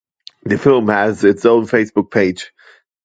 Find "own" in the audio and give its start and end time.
1.45-1.67